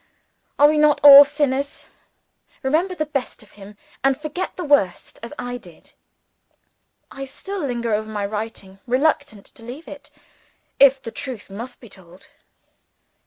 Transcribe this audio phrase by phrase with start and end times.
[0.57, 1.85] Are we not all sinners?
[2.63, 5.79] Remember the best of him, and forget the worst, as I do.
[7.11, 10.09] I still linger over my writing reluctant to leave it,
[10.79, 12.29] if the truth must be told.